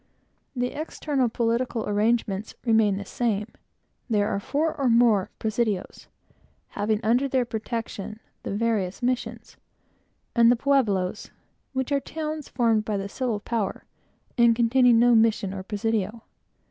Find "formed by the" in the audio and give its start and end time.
12.49-13.07